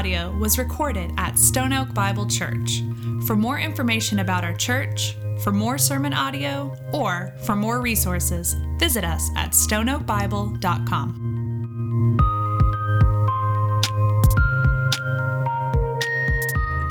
[0.00, 2.82] audio was recorded at Stone Oak Bible Church.
[3.26, 5.14] For more information about our church,
[5.44, 12.16] for more sermon audio, or for more resources, visit us at stoneoakbible.com.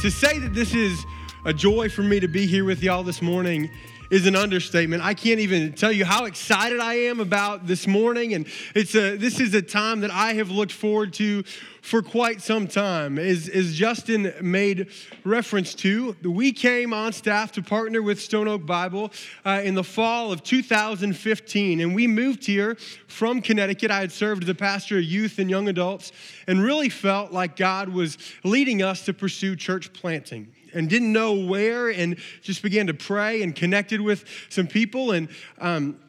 [0.02, 1.04] To say that this is
[1.46, 3.72] a joy for me to be here with y'all this morning
[4.10, 5.04] is an understatement.
[5.04, 8.34] I can't even tell you how excited I am about this morning.
[8.34, 11.44] And it's a, this is a time that I have looked forward to
[11.82, 13.18] for quite some time.
[13.18, 14.88] As, as Justin made
[15.24, 19.12] reference to, we came on staff to partner with Stone Oak Bible
[19.46, 21.80] uh, in the fall of 2015.
[21.80, 22.76] And we moved here
[23.08, 23.92] from Connecticut.
[23.92, 26.12] I had served as a pastor of youth and young adults
[26.48, 31.34] and really felt like God was leading us to pursue church planting and didn't know
[31.34, 35.12] where and just began to pray and connected with some people.
[35.12, 35.30] And
[35.60, 36.00] um,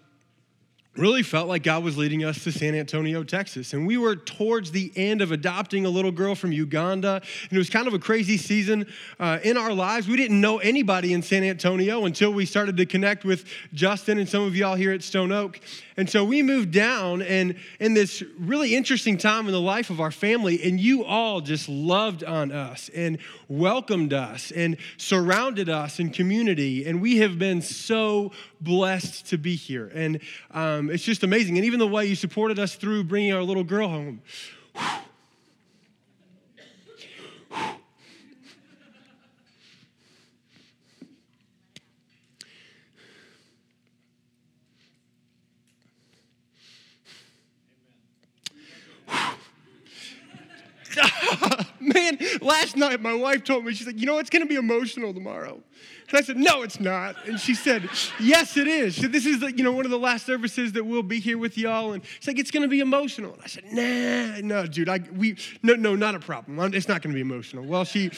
[0.96, 3.72] really felt like God was leading us to San Antonio, Texas.
[3.72, 7.22] And we were towards the end of adopting a little girl from Uganda.
[7.42, 8.86] And it was kind of a crazy season
[9.20, 10.08] uh, in our lives.
[10.08, 14.28] We didn't know anybody in San Antonio until we started to connect with Justin and
[14.28, 15.60] some of y'all here at Stone Oak.
[15.96, 20.00] And so we moved down, and in this really interesting time in the life of
[20.00, 26.00] our family, and you all just loved on us and welcomed us and surrounded us
[26.00, 26.86] in community.
[26.86, 28.32] And we have been so
[28.62, 29.90] blessed to be here.
[29.94, 30.20] And
[30.52, 31.58] um, Um, it's just amazing.
[31.58, 34.22] And even the way you supported us through bringing our little girl home.
[51.80, 54.54] Man, last night my wife told me, she's like, you know, it's going to be
[54.54, 55.60] emotional tomorrow.
[56.10, 57.16] And I said, no, it's not.
[57.26, 58.94] And she said, yes, it is.
[58.94, 61.20] She said, this is, the, you know, one of the last services that we'll be
[61.20, 61.92] here with y'all.
[61.92, 63.34] And she's like, it's going to be emotional.
[63.34, 66.74] And I said, nah, no, dude, I, we, no, no, not a problem.
[66.74, 67.64] It's not going to be emotional.
[67.64, 68.10] Well, she,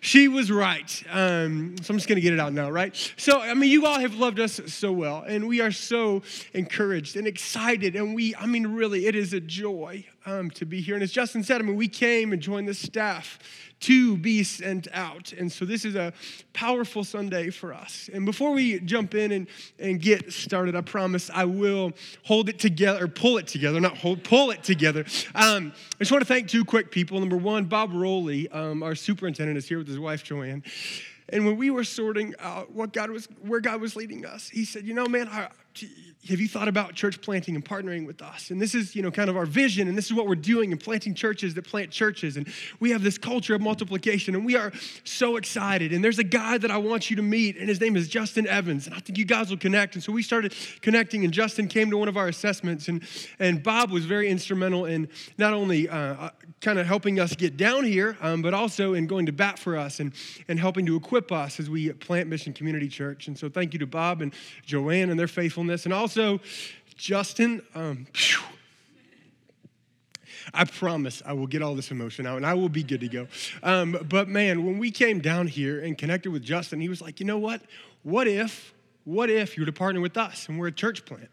[0.00, 1.02] she was right.
[1.10, 2.94] Um, so I'm just going to get it out now, right?
[3.16, 6.22] So, I mean, you all have loved us so well, and we are so
[6.54, 7.96] encouraged and excited.
[7.96, 10.94] And we, I mean, really, it is a joy um, to be here.
[10.94, 13.38] And as Justin said, I mean, we came and joined the staff
[13.80, 15.32] to be sent out.
[15.32, 16.12] And so this is a
[16.52, 18.10] powerful Sunday for us.
[18.12, 19.46] And before we jump in and,
[19.78, 21.92] and get started, I promise I will
[22.24, 25.04] hold it together, or pull it together, not hold, pull it together.
[25.34, 27.18] Um, I just want to thank two quick people.
[27.20, 30.62] Number one, Bob Rowley, um, our superintendent, is here with his wife, Joanne.
[31.32, 34.64] And when we were sorting out what God was, where God was leading us, he
[34.64, 35.48] said, you know, man, I,
[36.28, 38.50] have you thought about church planting and partnering with us?
[38.50, 40.70] And this is, you know, kind of our vision, and this is what we're doing
[40.70, 42.36] and planting churches that plant churches.
[42.36, 42.46] And
[42.78, 44.70] we have this culture of multiplication, and we are
[45.04, 45.92] so excited.
[45.92, 48.46] And there's a guy that I want you to meet, and his name is Justin
[48.46, 48.86] Evans.
[48.86, 49.94] And I think you guys will connect.
[49.94, 53.02] And so we started connecting, and Justin came to one of our assessments, and,
[53.38, 56.30] and Bob was very instrumental in not only uh, uh
[56.60, 59.78] kind of helping us get down here, um, but also in going to bat for
[59.78, 60.12] us and,
[60.46, 63.28] and helping to equip us as we plant Mission Community Church.
[63.28, 64.34] And so thank you to Bob and
[64.66, 65.26] Joanne and their
[65.60, 65.84] faithfulness.
[65.84, 66.40] And also,
[66.96, 68.06] Justin, um,
[70.54, 73.08] I promise I will get all this emotion out and I will be good to
[73.08, 73.28] go.
[73.62, 77.20] Um, but man, when we came down here and connected with Justin, he was like,
[77.20, 77.62] you know what?
[78.02, 81.30] What if, what if you were to partner with us and we're a church plant?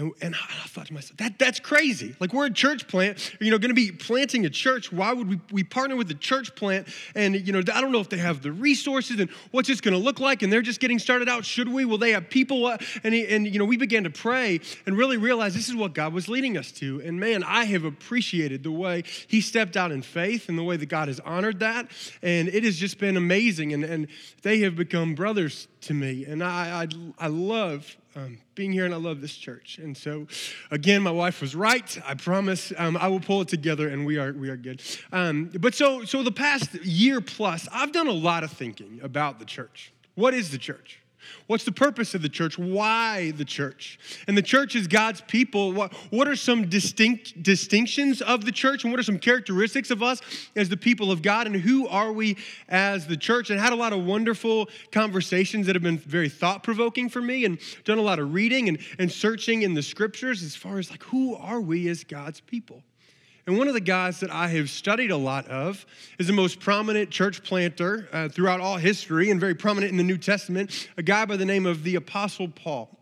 [0.00, 2.16] And, and I thought to myself, that, that's crazy.
[2.20, 4.90] Like we're a church plant, you know, to be planting a church.
[4.90, 6.88] Why would we, we partner with a church plant?
[7.14, 9.90] And, you know, I don't know if they have the resources and what's this to
[9.90, 10.42] look like.
[10.42, 11.44] And they're just getting started out.
[11.44, 11.84] Should we?
[11.84, 12.64] Will they have people?
[12.64, 15.92] Uh, and, and, you know, we began to pray and really realize this is what
[15.92, 17.02] God was leading us to.
[17.04, 20.78] And man, I have appreciated the way he stepped out in faith and the way
[20.78, 21.88] that God has honored that.
[22.22, 23.74] And it has just been amazing.
[23.74, 24.06] And, and
[24.42, 26.24] they have become brothers to me.
[26.24, 26.86] And I,
[27.18, 29.78] I, I love um, being here and I love this church.
[29.78, 30.26] And so,
[30.70, 31.98] again, my wife was right.
[32.06, 34.82] I promise um, I will pull it together and we are, we are good.
[35.12, 39.38] Um, but so, so the past year plus, I've done a lot of thinking about
[39.38, 39.92] the church.
[40.14, 40.99] What is the church?
[41.46, 42.58] What's the purpose of the church?
[42.58, 43.98] Why the church?
[44.26, 45.72] And the church is God's people.
[45.72, 48.84] What, what are some distinct distinctions of the church?
[48.84, 50.20] And what are some characteristics of us
[50.56, 51.46] as the people of God?
[51.46, 52.36] And who are we
[52.68, 53.50] as the church?
[53.50, 57.20] And I had a lot of wonderful conversations that have been very thought provoking for
[57.20, 60.78] me and done a lot of reading and, and searching in the scriptures as far
[60.78, 62.82] as like, who are we as God's people?
[63.46, 65.84] And one of the guys that I have studied a lot of
[66.18, 70.04] is the most prominent church planter uh, throughout all history and very prominent in the
[70.04, 72.99] New Testament, a guy by the name of the Apostle Paul.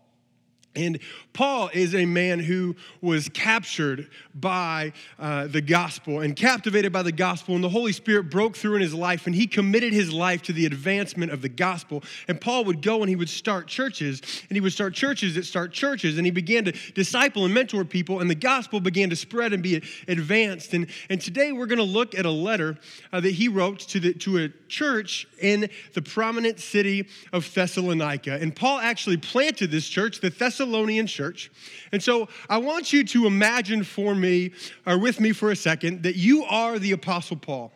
[0.79, 0.99] And
[1.33, 7.11] Paul is a man who was captured by uh, the gospel and captivated by the
[7.11, 10.41] gospel, and the Holy Spirit broke through in his life, and he committed his life
[10.43, 12.01] to the advancement of the gospel.
[12.29, 15.45] And Paul would go and he would start churches, and he would start churches that
[15.45, 19.15] start churches, and he began to disciple and mentor people, and the gospel began to
[19.17, 20.73] spread and be advanced.
[20.73, 22.77] And, and today we're going to look at a letter
[23.11, 28.39] uh, that he wrote to, the, to a church in the prominent city of Thessalonica.
[28.41, 30.68] And Paul actually planted this church, the Thessalonians.
[30.69, 31.51] Thessalonian church.
[31.91, 34.51] And so I want you to imagine for me,
[34.85, 37.71] or with me for a second, that you are the Apostle Paul.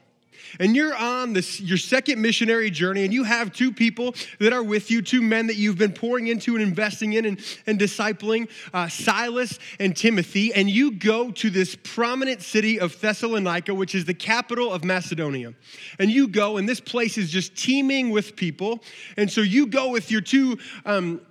[0.59, 4.61] And you're on this your second missionary journey and you have two people that are
[4.61, 8.49] with you two men that you've been pouring into and investing in and, and discipling
[8.73, 10.53] uh, silas and timothy.
[10.53, 15.53] And you go to this prominent city of thessalonica which is the capital of macedonia.
[15.97, 18.83] And you go and this place is just teeming with people.
[19.17, 21.21] And so you go with your two um,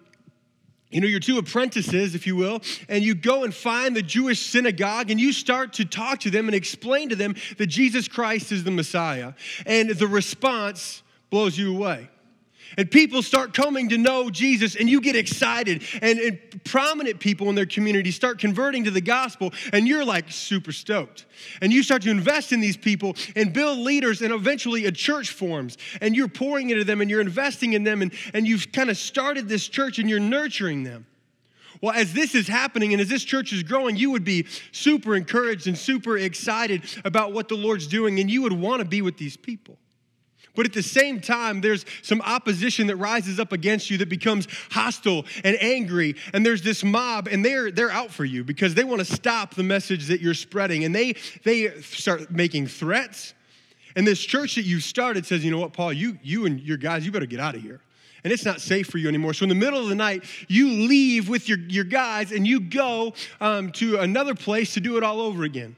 [0.92, 4.40] you know, your two apprentices, if you will, and you go and find the Jewish
[4.40, 8.52] synagogue and you start to talk to them and explain to them that Jesus Christ
[8.52, 9.34] is the Messiah.
[9.66, 12.08] And the response blows you away
[12.76, 17.48] and people start coming to know Jesus, and you get excited, and, and, prominent people
[17.48, 21.26] in their community start converting to the gospel, and you're like super stoked.
[21.60, 25.30] And you start to invest in these people and build leaders, and eventually a church
[25.30, 28.90] forms, and you're pouring into them, and you're investing in them, and, and you've kind
[28.90, 31.06] of started this church, and you're nurturing them.
[31.82, 35.16] Well, as this is happening and as this church is growing, you would be super
[35.16, 39.02] encouraged and super excited about what the Lord's doing, and you would want to be
[39.02, 39.76] with these people.
[40.54, 44.46] But at the same time, there's some opposition that rises up against you that becomes
[44.70, 46.16] hostile and angry.
[46.34, 49.54] And there's this mob, and they're, they're out for you because they want to stop
[49.54, 50.84] the message that you're spreading.
[50.84, 51.14] And they,
[51.44, 53.32] they start making threats.
[53.96, 56.76] And this church that you started says, you know what, Paul, you, you and your
[56.76, 57.80] guys, you better get out of here.
[58.24, 59.34] And it's not safe for you anymore.
[59.34, 62.60] So in the middle of the night, you leave with your, your guys and you
[62.60, 65.76] go um, to another place to do it all over again.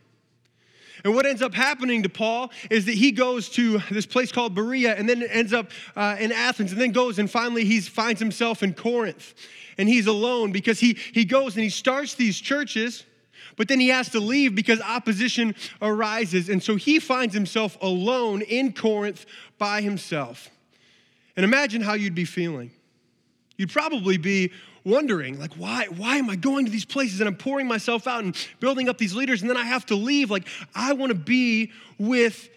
[1.05, 4.55] And what ends up happening to Paul is that he goes to this place called
[4.55, 8.21] Berea and then ends up uh, in Athens and then goes and finally he finds
[8.21, 9.35] himself in Corinth.
[9.77, 13.05] And he's alone because he, he goes and he starts these churches,
[13.57, 16.49] but then he has to leave because opposition arises.
[16.49, 19.27] And so he finds himself alone in Corinth
[19.59, 20.49] by himself.
[21.37, 22.71] And imagine how you'd be feeling.
[23.57, 24.53] You'd probably be
[24.85, 28.23] wondering, like, why, why am I going to these places and I'm pouring myself out
[28.25, 30.31] and building up these leaders and then I have to leave?
[30.31, 32.51] Like, I want to be with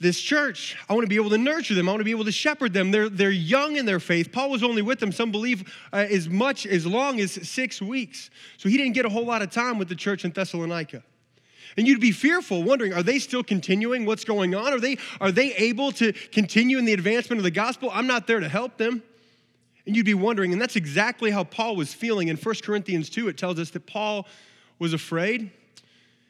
[0.00, 0.76] this church.
[0.88, 1.88] I want to be able to nurture them.
[1.88, 2.90] I want to be able to shepherd them.
[2.90, 4.32] They're, they're young in their faith.
[4.32, 8.30] Paul was only with them, some believe, uh, as much, as long as six weeks.
[8.58, 11.02] So he didn't get a whole lot of time with the church in Thessalonica.
[11.76, 14.72] And you'd be fearful, wondering, are they still continuing what's going on?
[14.72, 17.90] Are they, are they able to continue in the advancement of the gospel?
[17.92, 19.02] I'm not there to help them.
[19.86, 22.28] And you'd be wondering, and that's exactly how Paul was feeling.
[22.28, 24.26] In 1 Corinthians 2, it tells us that Paul
[24.78, 25.50] was afraid,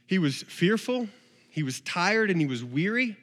[0.06, 1.08] he was fearful,
[1.50, 3.16] he was tired, and he was weary,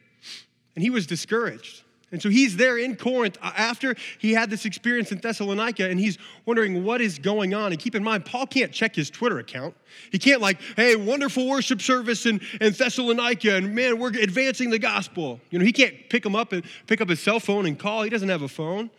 [0.75, 1.83] and he was discouraged.
[2.11, 6.17] And so he's there in Corinth after he had this experience in Thessalonica, and he's
[6.45, 7.71] wondering what is going on.
[7.71, 9.75] And keep in mind, Paul can't check his Twitter account.
[10.11, 14.79] He can't, like, hey, wonderful worship service in, in Thessalonica, and man, we're advancing the
[14.79, 15.39] gospel.
[15.51, 18.03] You know, he can't pick him up and pick up his cell phone and call.
[18.03, 18.89] He doesn't have a phone.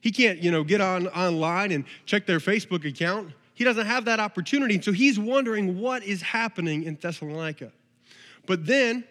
[0.00, 3.32] He can't, you know, get on online and check their Facebook account.
[3.54, 4.80] He doesn't have that opportunity.
[4.80, 7.72] So he's wondering what is happening in Thessalonica.
[8.46, 9.04] But then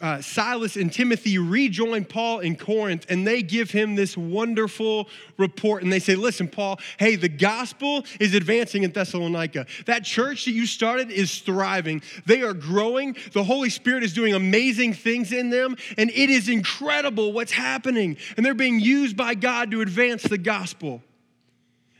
[0.00, 5.08] uh, Silas and Timothy rejoin Paul in Corinth and they give him this wonderful
[5.38, 5.82] report.
[5.82, 9.66] And they say, Listen, Paul, hey, the gospel is advancing in Thessalonica.
[9.86, 12.02] That church that you started is thriving.
[12.24, 13.16] They are growing.
[13.32, 15.76] The Holy Spirit is doing amazing things in them.
[15.96, 18.16] And it is incredible what's happening.
[18.36, 21.02] And they're being used by God to advance the gospel.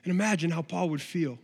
[0.05, 1.39] And imagine how Paul would feel.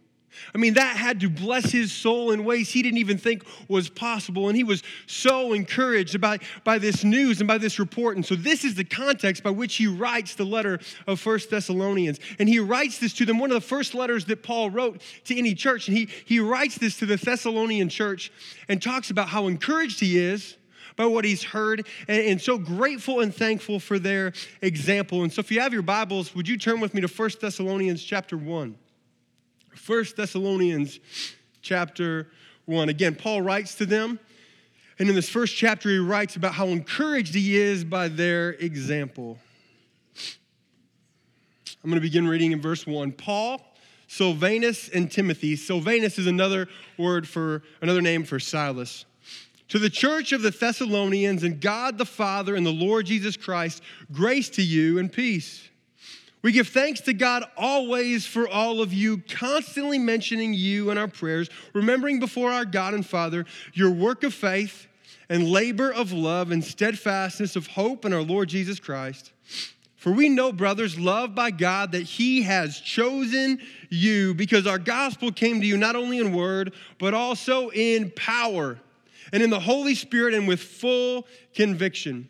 [0.55, 3.89] I mean, that had to bless his soul in ways he didn't even think was
[3.89, 4.49] possible.
[4.49, 8.17] And he was so encouraged by, by this news and by this report.
[8.17, 12.21] And so, this is the context by which he writes the letter of First Thessalonians.
[12.39, 15.39] And he writes this to them, one of the first letters that Paul wrote to
[15.39, 15.89] any church.
[15.89, 18.33] And he, he writes this to the Thessalonian church
[18.69, 20.57] and talks about how encouraged he is
[20.97, 25.23] by what he's heard and, and, so grateful and thankful for their example.
[25.23, 28.03] And so, if you have your Bibles, would you turn with me to First Thessalonians
[28.03, 28.77] chapter 1?
[29.75, 31.01] First Thessalonians
[31.63, 32.29] chapter
[32.67, 32.89] 1.
[32.89, 34.19] Again, Paul writes to them,
[34.99, 39.39] and in this first chapter, he writes about how encouraged he is by their example.
[41.83, 43.13] I'm going to begin reading in verse 1.
[43.13, 43.61] Paul,
[44.07, 45.57] Silvanus, and Timothy.
[45.57, 49.05] Silvanus is another word for, another name for Silas.
[49.69, 53.83] To the church of the Thessalonians and God the Father and the Lord Jesus Christ,
[54.13, 55.69] grace to you and peace.
[56.43, 61.07] We give thanks to God always for all of you, constantly mentioning you in our
[61.07, 64.89] prayers, remembering before our God and Father your work of faith
[65.29, 69.33] and labor of love and steadfastness of hope in our Lord Jesus Christ.
[69.97, 75.31] For we know, brothers, loved by God, that He has chosen you because our gospel
[75.31, 78.81] came to you not only in word, but also in power
[79.33, 82.29] and in the Holy Spirit and with full conviction.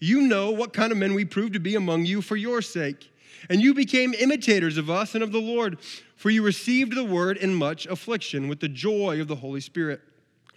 [0.00, 3.11] You know what kind of men we proved to be among you for your sake.
[3.50, 5.78] And you became imitators of us and of the Lord,
[6.16, 10.00] for you received the word in much affliction with the joy of the Holy Spirit,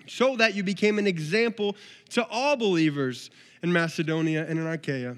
[0.08, 1.76] so that you became an example
[2.10, 3.32] to all believers
[3.64, 5.18] in Macedonia and in Achaia.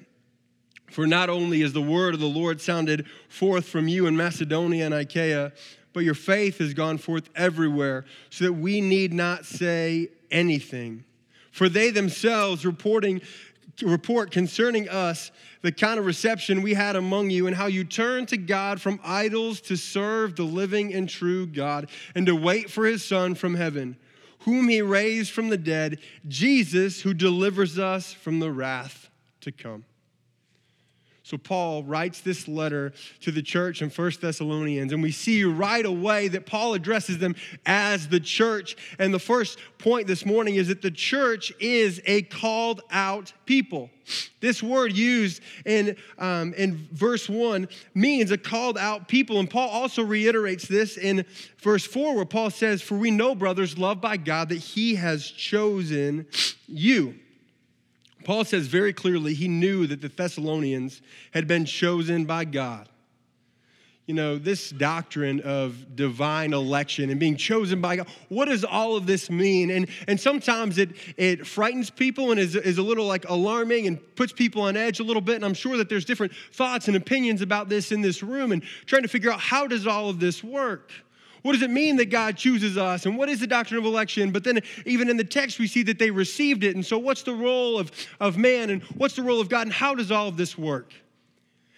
[0.90, 4.86] For not only is the word of the Lord sounded forth from you in Macedonia
[4.86, 5.52] and Achaia,
[5.92, 11.04] but your faith has gone forth everywhere, so that we need not say anything.
[11.52, 13.22] For they themselves reporting
[13.82, 15.32] report concerning us
[15.62, 19.00] the kind of reception we had among you and how you turned to God from
[19.04, 23.56] idols to serve the living and true God and to wait for his Son from
[23.56, 23.98] heaven,
[24.40, 29.10] whom he raised from the dead, Jesus, who delivers us from the wrath
[29.42, 29.86] to come.
[31.28, 35.86] So Paul writes this letter to the church in First Thessalonians, and we see right
[35.86, 38.78] away that Paul addresses them as the church.
[38.98, 43.90] And the first point this morning is that the church is a called out people.
[44.40, 49.42] This word used in, um, in verse 1 means a called out people.
[49.42, 51.26] And Paul also reiterates this in
[51.58, 55.28] verse 4, where Paul says, For we know, brothers, loved by God, that he has
[55.28, 56.26] chosen
[56.68, 57.16] you.
[58.28, 62.90] Paul says very clearly he knew that the Thessalonians had been chosen by God.
[64.06, 68.98] You know, this doctrine of divine election and being chosen by God, what does all
[68.98, 69.70] of this mean?
[69.70, 74.16] And, and sometimes it, it frightens people and is, is a little like alarming and
[74.18, 75.38] puts people on edge a little bit.
[75.38, 78.62] And I'm sure that there's different thoughts and opinions about this in this room and
[78.88, 80.92] trying to figure out how does all of this work?
[81.42, 83.06] What does it mean that God chooses us?
[83.06, 84.32] And what is the doctrine of election?
[84.32, 86.76] But then, even in the text, we see that they received it.
[86.76, 89.68] And so, what's the role of, of man and what's the role of God?
[89.68, 90.94] And how does all of this work?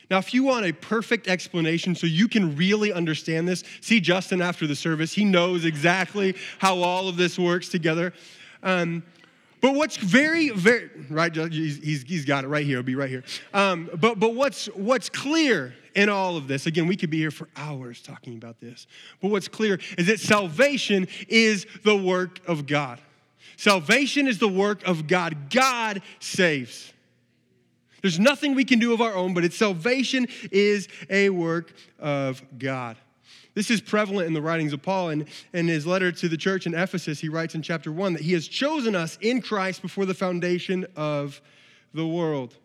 [0.09, 4.41] Now, if you want a perfect explanation so you can really understand this, see Justin
[4.41, 5.13] after the service.
[5.13, 8.13] He knows exactly how all of this works together.
[8.63, 9.03] Um,
[9.61, 13.23] but what's very, very, right, he's, he's, got it right here, it'll be right here.
[13.53, 16.65] Um, but, but what's, what's clear in all of this.
[16.65, 18.87] Again, we could be here for hours talking about this.
[19.21, 23.01] But what's clear is that salvation is the work of God.
[23.57, 25.49] Salvation is the work of God.
[25.49, 26.93] God saves.
[28.01, 32.41] There's nothing we can do of our own, but it's salvation is a work of
[32.57, 32.97] God.
[33.55, 35.09] This is prevalent in the writings of Paul.
[35.09, 38.21] And in his letter to the church in Ephesus, he writes in chapter 1 that
[38.21, 41.41] he has chosen us in Christ before the foundation of
[41.93, 42.55] the world.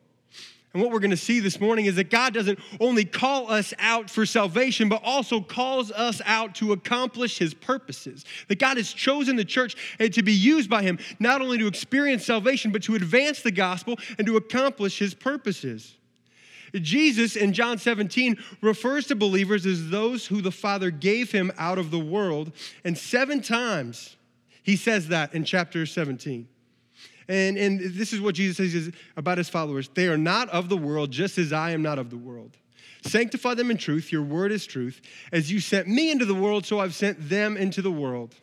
[0.75, 3.73] And what we're going to see this morning is that God doesn't only call us
[3.78, 8.25] out for salvation, but also calls us out to accomplish his purposes.
[8.49, 11.69] That God has chosen the church eh, to be used by him, not only to
[11.69, 15.97] experience salvation, but to advance the gospel and to accomplish his purposes.
[16.75, 21.78] Jesus in John 17 refers to believers as those who the Father gave him out
[21.78, 22.50] of the world.
[22.83, 24.16] And seven times
[24.64, 26.49] he says that in chapter 17.
[27.28, 30.76] And, and this is what Jesus says about his followers they are not of the
[30.76, 32.57] world, just as I am not of the world.
[33.02, 35.00] Sanctify them in truth, your word is truth.
[35.31, 38.35] As you sent me into the world, so I've sent them into the world.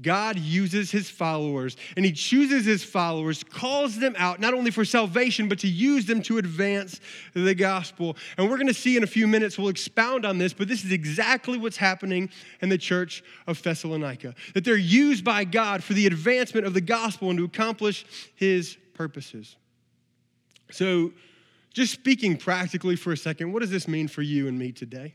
[0.00, 4.84] God uses his followers and he chooses his followers, calls them out not only for
[4.84, 7.00] salvation, but to use them to advance
[7.34, 8.16] the gospel.
[8.36, 10.84] And we're going to see in a few minutes, we'll expound on this, but this
[10.84, 12.28] is exactly what's happening
[12.60, 16.80] in the church of Thessalonica that they're used by God for the advancement of the
[16.80, 19.56] gospel and to accomplish his purposes.
[20.70, 21.12] So,
[21.72, 25.14] just speaking practically for a second, what does this mean for you and me today?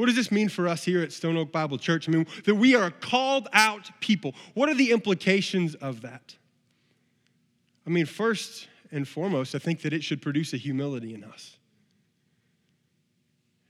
[0.00, 2.08] What does this mean for us here at Stone Oak Bible Church?
[2.08, 4.34] I mean, that we are called out people.
[4.54, 6.36] What are the implications of that?
[7.86, 11.58] I mean, first and foremost, I think that it should produce a humility in us.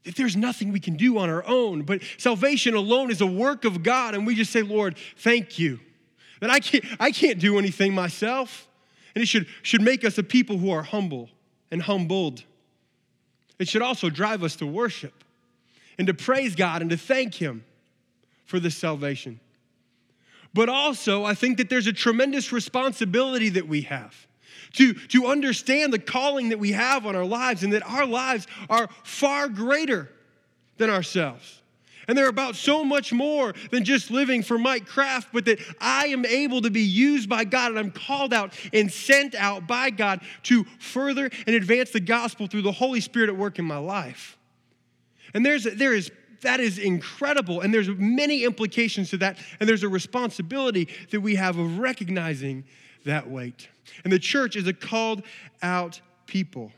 [0.04, 3.64] That there's nothing we can do on our own, but salvation alone is a work
[3.64, 5.80] of God, and we just say, Lord, thank you.
[6.40, 8.68] That I can't, I can't do anything myself.
[9.16, 11.28] And it should, should make us a people who are humble
[11.72, 12.44] and humbled.
[13.58, 15.25] It should also drive us to worship
[16.00, 17.62] and to praise God and to thank Him
[18.47, 19.38] for this salvation.
[20.54, 24.26] But also, I think that there's a tremendous responsibility that we have
[24.73, 28.47] to, to understand the calling that we have on our lives and that our lives
[28.71, 30.11] are far greater
[30.78, 31.61] than ourselves.
[32.09, 36.07] And they're about so much more than just living for Mike Kraft, but that I
[36.07, 39.90] am able to be used by God and I'm called out and sent out by
[39.90, 43.76] God to further and advance the gospel through the Holy Spirit at work in my
[43.76, 44.38] life.
[45.34, 46.10] And there's, there is
[46.42, 47.60] that is incredible.
[47.60, 49.38] And there's many implications to that.
[49.58, 52.64] And there's a responsibility that we have of recognizing
[53.04, 53.68] that weight.
[54.04, 55.22] And the church is a called
[55.62, 56.72] out people.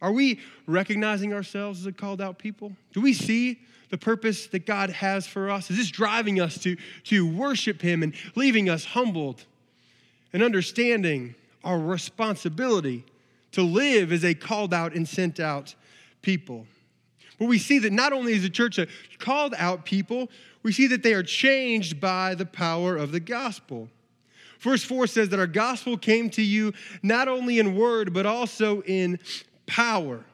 [0.00, 2.72] Are we recognizing ourselves as a called out people?
[2.92, 3.60] Do we see
[3.90, 5.70] the purpose that God has for us?
[5.70, 9.44] Is this driving us to, to worship Him and leaving us humbled
[10.32, 13.04] and understanding our responsibility
[13.52, 15.74] to live as a called out and sent out
[16.22, 16.66] people?
[17.38, 18.86] But we see that not only is the church a
[19.18, 20.30] called out people,
[20.62, 23.88] we see that they are changed by the power of the gospel.
[24.60, 26.72] Verse 4 says that our gospel came to you
[27.02, 29.18] not only in word, but also in
[29.66, 30.24] power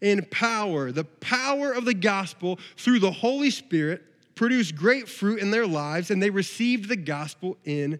[0.00, 0.92] in power.
[0.92, 4.02] The power of the gospel through the Holy Spirit
[4.34, 7.98] produced great fruit in their lives, and they received the gospel in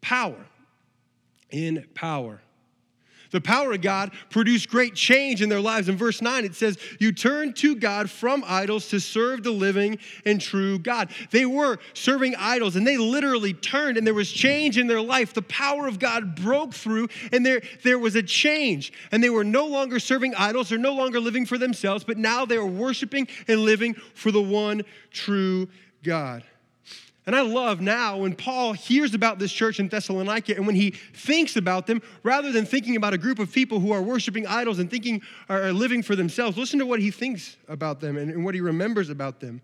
[0.00, 0.46] power.
[1.50, 2.40] In power.
[3.30, 5.88] The power of God produced great change in their lives.
[5.88, 9.98] In verse 9, it says, You turn to God from idols to serve the living
[10.24, 11.10] and true God.
[11.30, 15.34] They were serving idols and they literally turned and there was change in their life.
[15.34, 18.92] The power of God broke through and there, there was a change.
[19.12, 22.44] And they were no longer serving idols, they're no longer living for themselves, but now
[22.44, 25.68] they are worshiping and living for the one true
[26.02, 26.44] God.
[27.26, 30.90] And I love now when Paul hears about this church in Thessalonica and when he
[30.90, 34.78] thinks about them, rather than thinking about a group of people who are worshiping idols
[34.78, 38.54] and thinking are living for themselves, listen to what he thinks about them and, what
[38.54, 39.60] he remembers about them.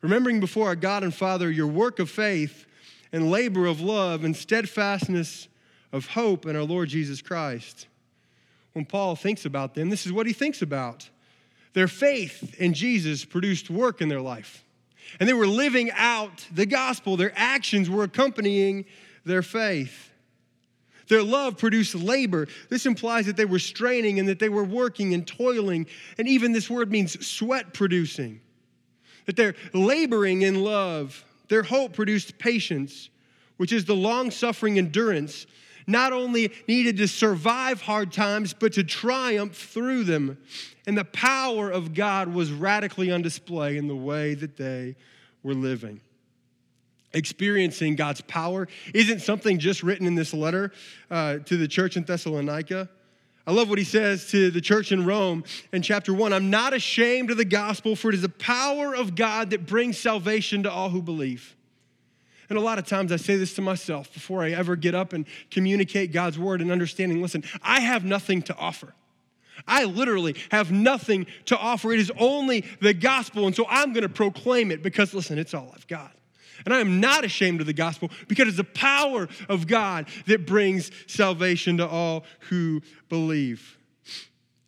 [0.00, 2.66] Remembering before our God and Father your work of faith
[3.12, 5.46] and labor of love and steadfastness
[5.92, 7.86] of hope in our Lord Jesus Christ.
[8.72, 11.08] When Paul thinks about them, this is what he thinks about.
[11.74, 14.64] Their faith in Jesus produced work in their life
[15.18, 17.16] and they were living out the gospel.
[17.16, 18.84] Their actions were accompanying
[19.24, 20.10] their faith.
[21.08, 22.48] Their love produced labor.
[22.68, 25.86] This implies that they were straining and that they were working and toiling.
[26.18, 28.40] And even this word means sweat producing.
[29.26, 31.24] That they're laboring in love.
[31.48, 33.08] Their hope produced patience,
[33.56, 35.46] which is the long suffering endurance
[35.88, 40.38] not only needed to survive hard times, but to triumph through them.
[40.86, 44.94] And the power of God was radically on display in the way that they
[45.42, 46.00] were living.
[47.14, 50.72] Experiencing God's power isn't something just written in this letter
[51.10, 52.88] uh, to the church in Thessalonica.
[53.46, 56.34] I love what he says to the church in Rome in chapter one.
[56.34, 59.96] I'm not ashamed of the gospel, for it is the power of God that brings
[59.96, 61.56] salvation to all who believe.
[62.48, 65.12] And a lot of times I say this to myself before I ever get up
[65.12, 68.94] and communicate God's word and understanding listen, I have nothing to offer.
[69.66, 71.92] I literally have nothing to offer.
[71.92, 73.46] It is only the gospel.
[73.46, 76.14] And so I'm going to proclaim it because, listen, it's all I've got.
[76.64, 80.46] And I am not ashamed of the gospel because it's the power of God that
[80.46, 83.78] brings salvation to all who believe.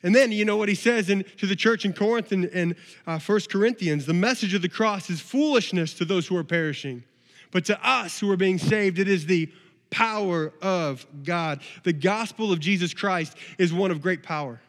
[0.03, 2.77] And then you know what he says in, to the church in Corinth in, in
[3.07, 7.05] uh, 1 Corinthians the message of the cross is foolishness to those who are perishing.
[7.51, 9.53] But to us who are being saved, it is the
[9.91, 11.61] power of God.
[11.83, 14.61] The gospel of Jesus Christ is one of great power.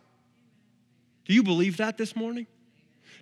[1.25, 2.47] Do you believe that this morning?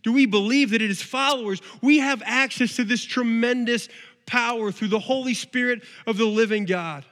[0.04, 1.62] Do we believe that it is followers?
[1.82, 3.89] We have access to this tremendous
[4.26, 7.04] power through the Holy Spirit of the living God.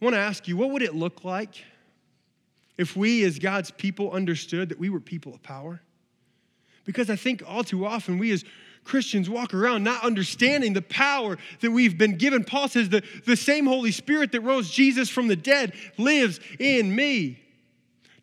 [0.00, 1.64] I want to ask you, what would it look like
[2.76, 5.80] if we, as God's people, understood that we were people of power?
[6.84, 8.44] Because I think all too often we, as
[8.86, 12.44] Christians walk around not understanding the power that we've been given.
[12.44, 16.94] Paul says the, the same Holy Spirit that rose Jesus from the dead lives in
[16.94, 17.42] me.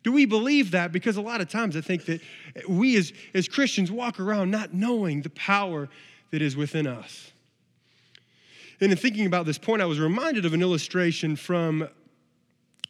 [0.02, 0.92] Do we believe that?
[0.92, 2.20] Because a lot of times I think that
[2.68, 5.88] we as, as Christians walk around not knowing the power
[6.30, 7.32] that is within us.
[8.80, 11.88] And in thinking about this point, I was reminded of an illustration from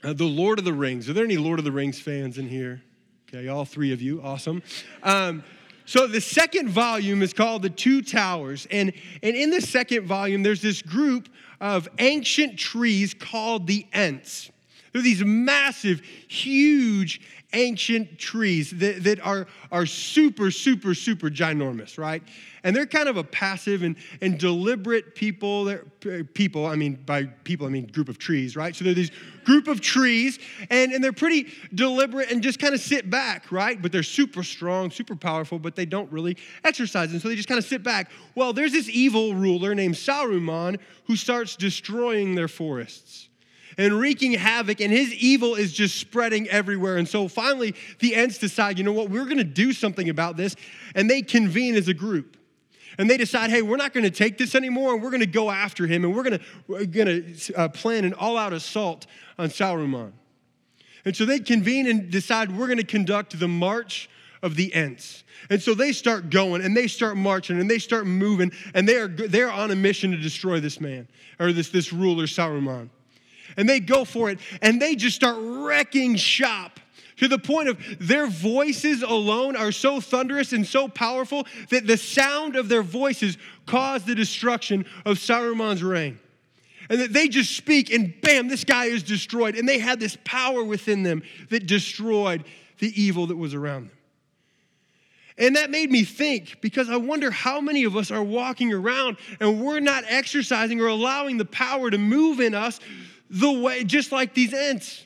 [0.03, 1.09] uh, The Lord of the Rings.
[1.09, 2.83] Are there any Lord of the Rings fans in here?
[3.29, 4.63] Okay, all three of you, awesome.
[5.03, 5.45] Um,
[5.85, 8.67] so the second volume is called The Two Towers.
[8.71, 8.93] And,
[9.23, 11.29] and in the second volume, there's this group
[11.61, 14.51] of ancient trees called the Ents.
[14.93, 17.21] They're these massive, huge,
[17.53, 22.23] ancient trees that, that are, are super, super, super ginormous, right?
[22.65, 25.65] And they're kind of a passive and, and deliberate people.
[25.65, 28.75] They're, people, I mean, by people, I mean group of trees, right?
[28.75, 29.13] So they're these
[29.45, 30.39] group of trees,
[30.71, 33.81] and, and they're pretty deliberate and just kind of sit back, right?
[33.81, 37.13] But they're super strong, super powerful, but they don't really exercise.
[37.13, 38.11] And so they just kind of sit back.
[38.35, 43.29] Well, there's this evil ruler named Saruman who starts destroying their forests.
[43.79, 46.97] and wreaking havoc, and his evil is just spreading everywhere.
[46.97, 50.57] And so finally, the Ents decide, you know what, we're gonna do something about this.
[50.95, 52.37] And they convene as a group.
[52.99, 55.87] And they decide, hey, we're not gonna take this anymore, and we're gonna go after
[55.87, 57.23] him, and we're gonna, we're gonna
[57.57, 59.07] uh, plan an all out assault
[59.39, 60.13] on Saruman.
[61.05, 64.09] And so they convene and decide we're gonna conduct the March
[64.43, 65.25] of the Ents.
[65.51, 68.97] And so they start going and they start marching and they start moving and they
[68.97, 72.89] are, they're on a mission to destroy this man or this, this ruler, Saruman
[73.57, 76.81] and they go for it and they just start wrecking shop
[77.17, 81.97] to the point of their voices alone are so thunderous and so powerful that the
[81.97, 86.19] sound of their voices caused the destruction of Saruman's reign.
[86.91, 89.57] And that they just speak, and bam, this guy is destroyed.
[89.57, 92.45] And they had this power within them that destroyed
[92.79, 93.91] the evil that was around them.
[95.37, 99.17] And that made me think because I wonder how many of us are walking around
[99.41, 102.79] and we're not exercising or allowing the power to move in us
[103.31, 105.04] the way, just like these Ents.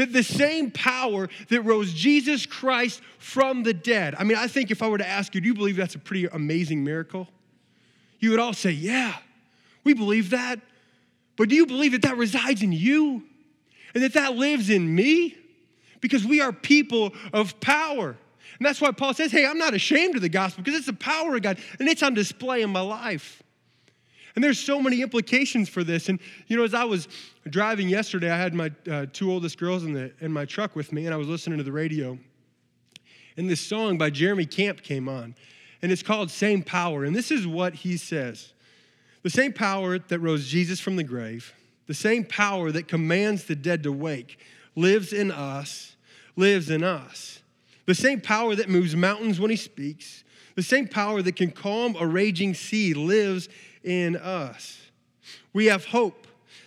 [0.00, 4.14] That the same power that rose Jesus Christ from the dead.
[4.16, 5.98] I mean, I think if I were to ask you, do you believe that's a
[5.98, 7.28] pretty amazing miracle?
[8.18, 9.14] You would all say, yeah,
[9.84, 10.58] we believe that.
[11.36, 13.24] But do you believe that that resides in you
[13.92, 15.36] and that that lives in me?
[16.00, 18.08] Because we are people of power.
[18.08, 20.94] And that's why Paul says, hey, I'm not ashamed of the gospel because it's the
[20.94, 23.42] power of God and it's on display in my life.
[24.34, 26.08] And there's so many implications for this.
[26.08, 27.06] And, you know, as I was
[27.48, 30.92] driving yesterday, I had my uh, two oldest girls in, the, in my truck with
[30.92, 32.18] me, and I was listening to the radio.
[33.36, 35.34] And this song by Jeremy Camp came on,
[35.80, 37.04] and it's called Same Power.
[37.04, 38.52] And this is what he says
[39.22, 41.54] The same power that rose Jesus from the grave,
[41.86, 44.38] the same power that commands the dead to wake,
[44.76, 45.96] lives in us,
[46.36, 47.42] lives in us.
[47.86, 50.22] The same power that moves mountains when he speaks,
[50.54, 53.48] the same power that can calm a raging sea lives
[53.82, 54.78] in us.
[55.52, 56.19] We have hope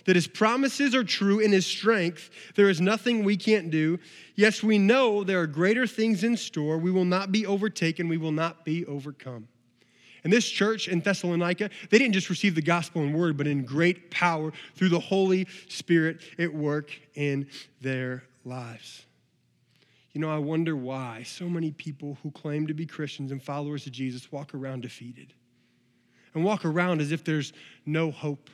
[0.06, 2.30] that his promises are true in his strength.
[2.56, 4.00] There is nothing we can't do.
[4.36, 6.78] Yes, we know there are greater things in store.
[6.78, 9.48] We will not be overtaken, we will not be overcome.
[10.24, 13.66] And this church in Thessalonica, they didn't just receive the gospel in word, but in
[13.66, 17.48] great power through the Holy Spirit at work in
[17.82, 19.06] their lives.
[20.14, 23.86] You know, I wonder why so many people who claim to be Christians and followers
[23.86, 25.34] of Jesus walk around defeated
[26.34, 27.52] and walk around as if there's
[27.86, 28.50] no hope.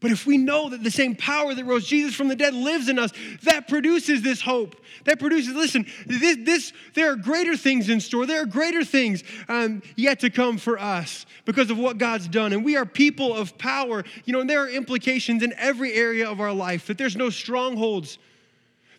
[0.00, 2.88] But if we know that the same power that rose Jesus from the dead lives
[2.88, 3.10] in us,
[3.44, 4.76] that produces this hope.
[5.04, 8.26] That produces, listen, this, this there are greater things in store.
[8.26, 12.52] There are greater things um, yet to come for us because of what God's done.
[12.52, 14.04] And we are people of power.
[14.24, 17.30] You know, and there are implications in every area of our life that there's no
[17.30, 18.18] strongholds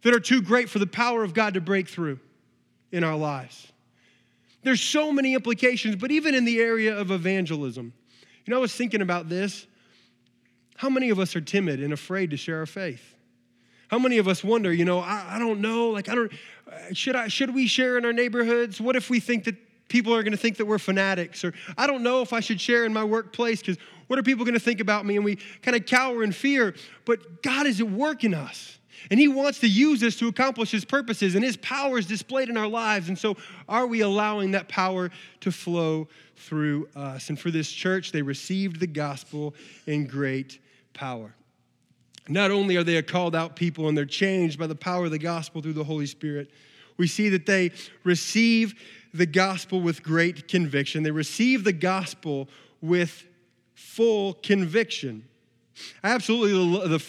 [0.02, 2.20] that are too great for the power of God to break through
[2.92, 3.72] in our lives.
[4.64, 7.94] There's so many implications, but even in the area of evangelism,
[8.46, 9.68] you know, I was thinking about this.
[10.76, 13.16] How many of us are timid and afraid to share our faith?
[13.88, 16.32] How many of us wonder, you know, I, I don't know, like, I don't,
[16.72, 18.82] uh, should, I, should we share in our neighborhoods?
[18.82, 19.56] What if we think that
[19.88, 21.44] people are going to think that we're fanatics?
[21.44, 24.44] Or I don't know if I should share in my workplace because what are people
[24.44, 25.16] going to think about me?
[25.16, 28.80] And we kind of cower in fear, but God is at work in us.
[29.12, 32.50] And He wants to use us to accomplish His purposes, and His power is displayed
[32.50, 33.08] in our lives.
[33.08, 33.36] And so,
[33.70, 35.12] are we allowing that power
[35.42, 37.30] to flow through us?
[37.30, 39.54] And for this church, they received the gospel
[39.86, 40.60] in great
[40.96, 41.36] power.
[42.28, 45.12] Not only are they a called out people and they're changed by the power of
[45.12, 46.50] the gospel through the Holy Spirit,
[46.98, 47.72] we see that they
[48.04, 48.74] receive
[49.14, 51.04] the gospel with great conviction.
[51.04, 52.50] They receive the gospel
[52.82, 53.26] with
[53.76, 55.28] full conviction.
[56.04, 56.54] I absolutely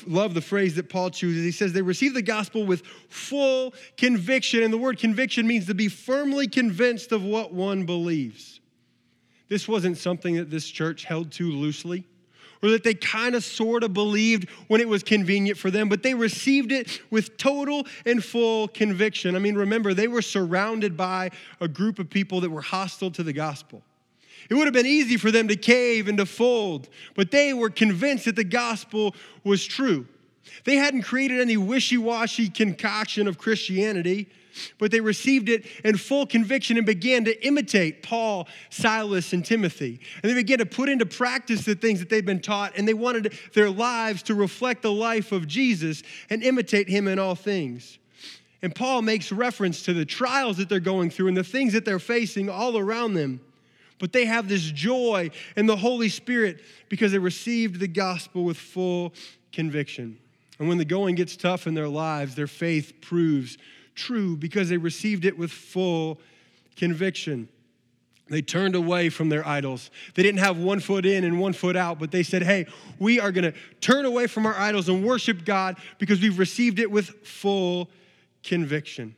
[0.07, 1.45] love the phrase that Paul chooses.
[1.45, 5.75] He says they receive the gospel with full conviction, and the word conviction means to
[5.75, 8.61] be firmly convinced of what one believes.
[9.49, 12.05] This wasn't something that this church held too loosely
[12.67, 16.03] or that they kind of sort of believed when it was convenient for them, but
[16.03, 19.37] they received it with total and full conviction.
[19.37, 23.23] I mean, remember, they were surrounded by a group of people that were hostile to
[23.23, 23.83] the gospel.
[24.51, 27.71] It would have been easy for them to cave and to fold, but they were
[27.71, 30.07] convinced that the gospel was true.
[30.65, 34.29] They hadn't created any wishy washy concoction of Christianity,
[34.79, 40.01] but they received it in full conviction and began to imitate Paul, Silas, and Timothy.
[40.23, 42.95] And they began to put into practice the things that they'd been taught, and they
[42.95, 47.99] wanted their lives to reflect the life of Jesus and imitate him in all things.
[48.63, 51.85] And Paul makes reference to the trials that they're going through and the things that
[51.85, 53.41] they're facing all around them.
[53.99, 58.57] But they have this joy in the Holy Spirit because they received the gospel with
[58.57, 59.15] full
[59.53, 60.19] conviction.
[60.59, 63.59] And when the going gets tough in their lives, their faith proves
[63.97, 66.21] true because they received it with full
[66.77, 67.49] conviction.
[68.29, 69.91] They turned away from their idols.
[70.15, 72.67] They didn't have one foot in and one foot out, but they said, hey,
[72.99, 76.79] we are going to turn away from our idols and worship God because we've received
[76.79, 77.89] it with full
[78.43, 79.15] conviction.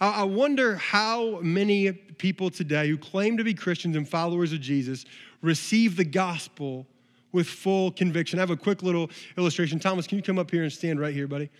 [0.00, 5.04] I wonder how many people today who claim to be Christians and followers of Jesus
[5.42, 6.86] receive the gospel
[7.32, 8.38] with full conviction.
[8.38, 9.80] I have a quick little illustration.
[9.80, 11.50] Thomas, can you come up here and stand right here, buddy?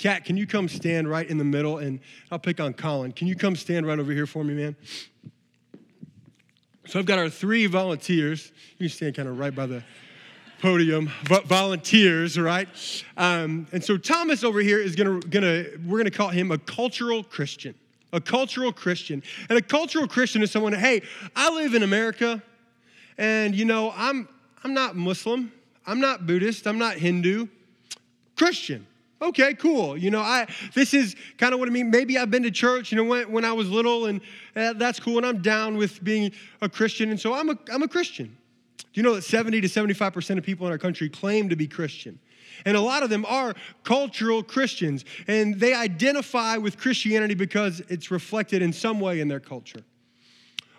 [0.00, 1.76] Kat, can you come stand right in the middle?
[1.76, 3.12] And I'll pick on Colin.
[3.12, 4.74] Can you come stand right over here for me, man?
[6.86, 8.50] So I've got our three volunteers.
[8.78, 9.84] You stand kind of right by the
[10.62, 11.10] podium.
[11.44, 12.66] volunteers, right?
[13.18, 17.22] Um, and so Thomas over here is gonna, gonna we're gonna call him a cultural
[17.22, 17.74] Christian.
[18.14, 19.22] A cultural Christian.
[19.50, 21.02] And a cultural Christian is someone, hey,
[21.36, 22.42] I live in America,
[23.18, 24.28] and you know, I'm
[24.64, 25.52] I'm not Muslim,
[25.86, 27.48] I'm not Buddhist, I'm not Hindu,
[28.34, 28.86] Christian.
[29.22, 29.98] Okay, cool.
[29.98, 31.90] You know, I this is kind of what I mean.
[31.90, 34.20] Maybe I've been to church, you know, when, when I was little, and
[34.56, 35.18] uh, that's cool.
[35.18, 38.36] And I'm down with being a Christian, and so I'm a I'm a Christian.
[38.78, 41.56] Do you know that 70 to 75 percent of people in our country claim to
[41.56, 42.18] be Christian?
[42.64, 43.54] And a lot of them are
[43.84, 49.40] cultural Christians, and they identify with Christianity because it's reflected in some way in their
[49.40, 49.82] culture.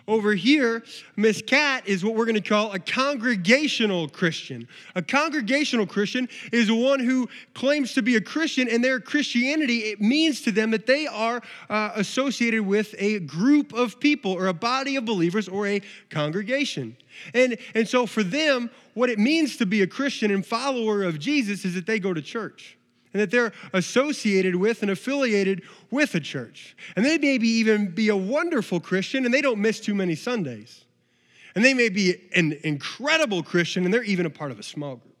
[0.08, 0.82] Over here,
[1.16, 4.66] Miss Cat is what we're going to call a congregational Christian.
[4.96, 10.00] A congregational Christian is one who claims to be a Christian, and their Christianity it
[10.00, 14.54] means to them that they are uh, associated with a group of people, or a
[14.54, 16.96] body of believers, or a congregation.
[17.32, 21.18] And, and so for them, what it means to be a Christian and follower of
[21.18, 22.76] Jesus is that they go to church
[23.12, 26.76] and that they're associated with and affiliated with a church.
[26.96, 30.84] And they maybe even be a wonderful Christian and they don't miss too many Sundays.
[31.54, 34.96] And they may be an incredible Christian and they're even a part of a small
[34.96, 35.08] group.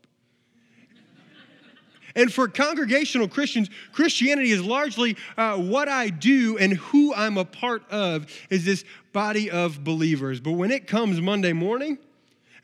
[2.14, 7.44] And for congregational Christians, Christianity is largely uh, what I do and who I'm a
[7.44, 10.38] part of is this body of believers.
[10.38, 11.98] But when it comes Monday morning,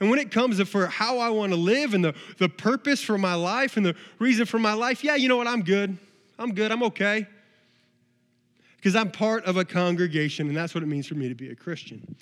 [0.01, 3.03] and when it comes to for how I want to live and the, the purpose
[3.03, 5.49] for my life and the reason for my life, yeah, you know what?
[5.49, 5.99] I'm good.
[6.39, 6.71] I'm good.
[6.71, 7.27] I'm okay.
[8.77, 11.51] Because I'm part of a congregation, and that's what it means for me to be
[11.51, 12.15] a Christian.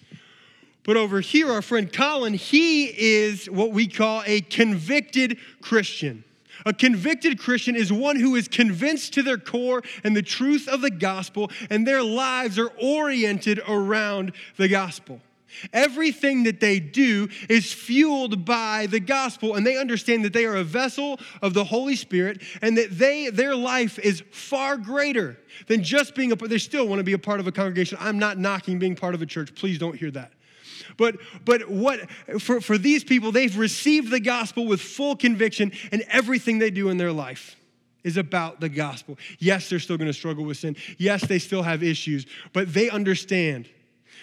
[0.85, 6.25] But over here, our friend Colin, he is what we call a convicted Christian.
[6.65, 10.81] A convicted Christian is one who is convinced to their core and the truth of
[10.81, 15.21] the gospel, and their lives are oriented around the gospel.
[15.73, 20.57] Everything that they do is fueled by the gospel, and they understand that they are
[20.57, 25.38] a vessel of the Holy Spirit and that they, their life is far greater
[25.69, 27.99] than just being a they still want to be a part of a congregation.
[28.01, 29.55] I'm not knocking being part of a church.
[29.55, 30.33] Please don't hear that.
[30.97, 36.05] But but what for, for these people, they've received the gospel with full conviction, and
[36.09, 37.57] everything they do in their life
[38.05, 39.19] is about the gospel.
[39.38, 40.77] Yes, they're still going to struggle with sin.
[40.97, 43.69] Yes, they still have issues, but they understand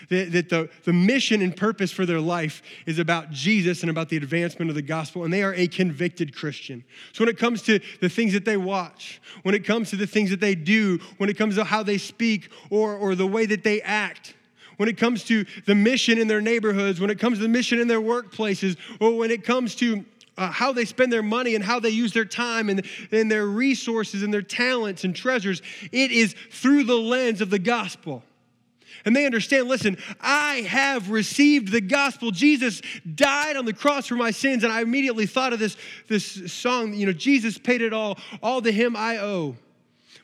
[0.09, 4.09] that, that the, the mission and purpose for their life is about Jesus and about
[4.09, 6.83] the advancement of the gospel, and they are a convicted Christian.
[7.13, 10.07] So when it comes to the things that they watch, when it comes to the
[10.07, 13.45] things that they do, when it comes to how they speak or, or the way
[13.45, 14.35] that they act,
[14.77, 17.79] when it comes to the mission in their neighborhoods, when it comes to the mission
[17.79, 20.03] in their workplaces, or when it comes to
[20.37, 23.45] uh, how they spend their money and how they use their time and, and their
[23.45, 25.61] resources and their talents and treasures,
[25.91, 28.23] it is through the lens of the gospel.
[29.05, 32.31] And they understand listen, I have received the gospel.
[32.31, 32.81] Jesus
[33.15, 34.63] died on the cross for my sins.
[34.63, 38.61] And I immediately thought of this, this song, you know, Jesus paid it all, all
[38.61, 39.55] to him I owe.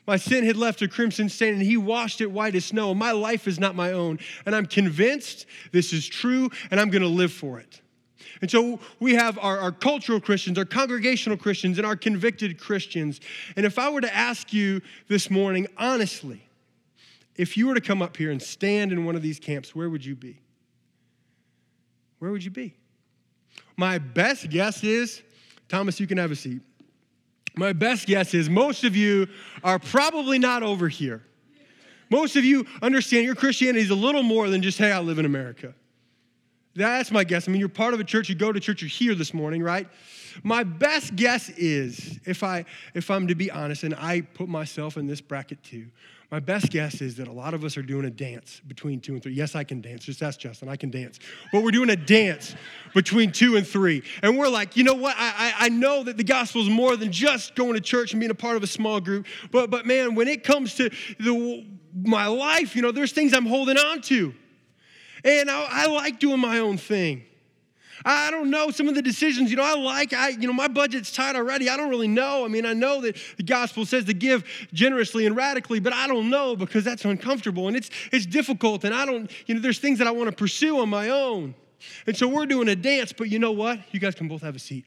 [0.06, 2.94] My sin had left a crimson stain, and he washed it white as snow.
[2.94, 4.18] My life is not my own.
[4.46, 7.80] And I'm convinced this is true, and I'm going to live for it.
[8.40, 13.20] And so we have our, our, cultural Christians, our congregational Christians, and our convicted Christians.
[13.54, 16.49] And if I were to ask you this morning, honestly,
[17.40, 19.88] if you were to come up here and stand in one of these camps, where
[19.88, 20.38] would you be?
[22.18, 22.74] Where would you be?
[23.78, 25.22] My best guess is,
[25.66, 26.60] Thomas, you can have a seat.
[27.56, 29.26] My best guess is most of you
[29.64, 31.22] are probably not over here.
[32.10, 35.18] Most of you understand your Christianity is a little more than just, hey, I live
[35.18, 35.74] in America.
[36.76, 37.48] That's my guess.
[37.48, 39.62] I mean, you're part of a church, you go to church, you're here this morning,
[39.62, 39.88] right?
[40.42, 44.96] My best guess is, if I if I'm to be honest, and I put myself
[44.96, 45.86] in this bracket too,
[46.30, 49.14] my best guess is that a lot of us are doing a dance between two
[49.14, 49.32] and three.
[49.32, 50.04] Yes, I can dance.
[50.04, 50.68] Just ask Justin.
[50.68, 51.18] I can dance.
[51.52, 52.54] But we're doing a dance
[52.94, 54.04] between two and three.
[54.22, 55.16] And we're like, you know what?
[55.18, 58.20] I, I, I know that the gospel is more than just going to church and
[58.20, 59.26] being a part of a small group.
[59.50, 61.66] But, but man, when it comes to the,
[62.00, 64.32] my life, you know, there's things I'm holding on to.
[65.24, 67.24] And I, I like doing my own thing.
[68.04, 69.50] I don't know some of the decisions.
[69.50, 71.68] You know, I like, I, you know, my budget's tight already.
[71.68, 72.44] I don't really know.
[72.44, 76.06] I mean, I know that the gospel says to give generously and radically, but I
[76.06, 78.84] don't know because that's uncomfortable and it's it's difficult.
[78.84, 81.54] And I don't, you know, there's things that I want to pursue on my own.
[82.06, 83.80] And so we're doing a dance, but you know what?
[83.92, 84.84] You guys can both have a seat.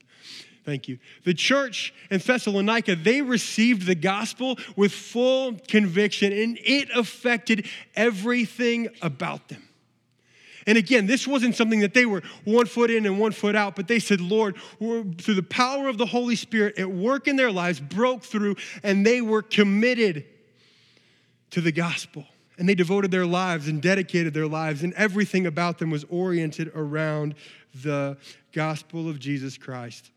[0.65, 0.97] Thank you.
[1.25, 8.87] The church in Thessalonica, they received the gospel with full conviction, and it affected everything
[9.01, 9.67] about them.
[10.65, 13.75] And again, this wasn't something that they were one foot in and one foot out,
[13.75, 17.51] but they said, Lord, through the power of the Holy Spirit at work in their
[17.51, 20.25] lives, broke through, and they were committed
[21.51, 22.25] to the gospel.
[22.57, 26.71] And they devoted their lives and dedicated their lives, and everything about them was oriented
[26.75, 27.35] around
[27.81, 28.17] the
[28.51, 30.11] gospel of Jesus Christ.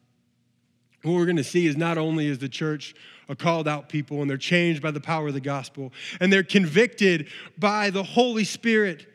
[1.02, 2.94] What we're going to see is not only is the church
[3.28, 6.42] a called out people and they're changed by the power of the gospel and they're
[6.42, 7.28] convicted
[7.58, 9.06] by the Holy Spirit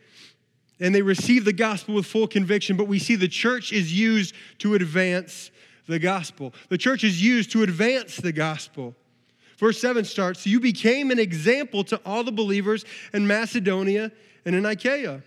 [0.82, 4.34] and they receive the gospel with full conviction, but we see the church is used
[4.60, 5.52] to advance
[5.88, 6.54] the gospel.
[6.70, 8.96] The church is used to advance the gospel.
[9.58, 14.12] Verse 7 starts, you became an example to all the believers in Macedonia
[14.44, 15.22] and in Achaia.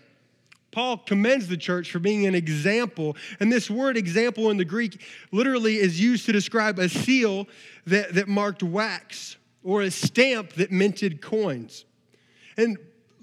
[0.71, 3.15] Paul commends the church for being an example.
[3.39, 7.47] And this word example in the Greek literally is used to describe a seal
[7.87, 11.85] that, that marked wax or a stamp that minted coins.
[12.57, 12.77] And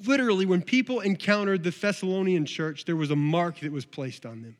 [0.06, 4.42] literally, when people encountered the Thessalonian church, there was a mark that was placed on
[4.42, 4.56] them.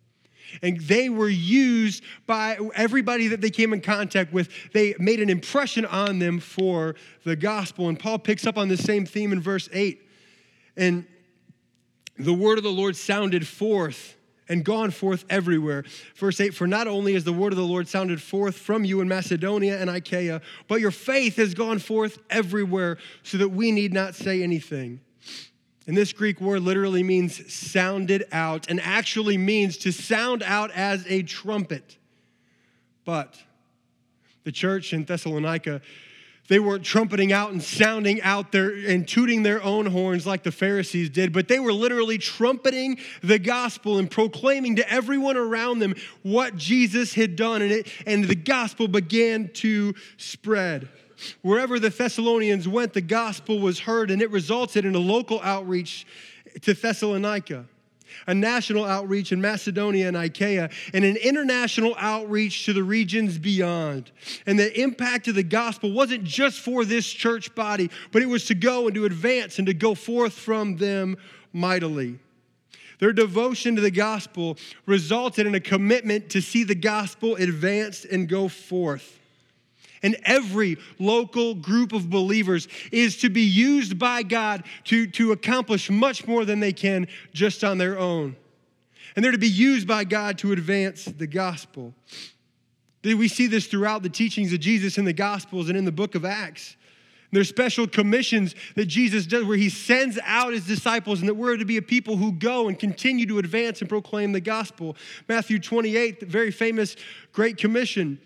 [0.61, 4.51] And they were used by everybody that they came in contact with.
[4.73, 7.89] They made an impression on them for the gospel.
[7.89, 10.01] And Paul picks up on the same theme in verse 8.
[10.77, 11.07] And
[12.19, 14.17] the word of the Lord sounded forth
[14.49, 15.85] and gone forth everywhere.
[16.17, 19.01] Verse 8 For not only has the word of the Lord sounded forth from you
[19.01, 23.93] in Macedonia and Achaia, but your faith has gone forth everywhere, so that we need
[23.93, 25.01] not say anything.
[25.87, 31.05] And this Greek word literally means sounded out and actually means to sound out as
[31.09, 31.99] a trumpet.
[33.05, 33.37] But
[34.45, 35.83] the church in Thessalonica,
[36.49, 40.53] they weren't trumpeting out and sounding out their and tooting their own horns like the
[40.53, 45.95] Pharisees did, but they were literally trumpeting the gospel and proclaiming to everyone around them
[46.23, 47.63] what Jesus had done.
[47.63, 50.89] And, it, and the gospel began to spread.
[51.43, 56.07] Wherever the Thessalonians went, the gospel was heard, and it resulted in a local outreach
[56.63, 57.65] to Thessalonica,
[58.27, 64.11] a national outreach in Macedonia and Achaia, and an international outreach to the regions beyond.
[64.47, 68.45] And the impact of the gospel wasn't just for this church body, but it was
[68.47, 71.17] to go and to advance and to go forth from them
[71.53, 72.19] mightily.
[72.99, 78.29] Their devotion to the gospel resulted in a commitment to see the gospel advance and
[78.29, 79.19] go forth
[80.03, 85.91] and every local group of believers is to be used by God to, to accomplish
[85.91, 88.37] much more than they can just on their own.
[89.15, 91.95] And they're to be used by God to advance the gospel.
[93.05, 96.15] We see this throughout the teachings of Jesus in the Gospels and in the book
[96.15, 96.77] of Acts.
[97.33, 101.57] There's special commissions that Jesus does where he sends out his disciples and that we're
[101.57, 104.97] to be a people who go and continue to advance and proclaim the gospel.
[105.29, 106.95] Matthew 28, the very famous
[107.33, 108.21] Great Commission.